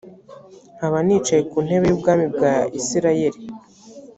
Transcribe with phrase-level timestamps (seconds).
[0.75, 3.39] nkaba nicaye ku ntebe y ubwami bwa isirayeli